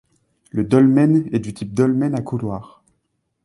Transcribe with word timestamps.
Le 0.49 0.63
dolmen 0.63 1.27
est 1.31 1.37
du 1.37 1.53
type 1.53 1.75
dolmen 1.75 2.15
à 2.15 2.23
couloir. 2.23 2.81